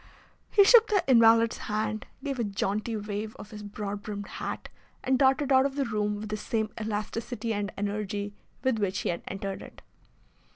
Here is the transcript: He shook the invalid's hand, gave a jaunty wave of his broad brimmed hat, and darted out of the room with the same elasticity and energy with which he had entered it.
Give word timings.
He 0.49 0.63
shook 0.63 0.87
the 0.87 1.03
invalid's 1.07 1.59
hand, 1.59 2.07
gave 2.23 2.39
a 2.39 2.43
jaunty 2.43 2.97
wave 2.97 3.35
of 3.35 3.51
his 3.51 3.61
broad 3.61 4.01
brimmed 4.01 4.25
hat, 4.41 4.67
and 5.03 5.19
darted 5.19 5.51
out 5.51 5.67
of 5.67 5.75
the 5.75 5.85
room 5.85 6.15
with 6.15 6.29
the 6.29 6.37
same 6.37 6.71
elasticity 6.81 7.53
and 7.53 7.71
energy 7.77 8.33
with 8.63 8.79
which 8.79 9.01
he 9.01 9.09
had 9.09 9.21
entered 9.27 9.61
it. 9.61 9.83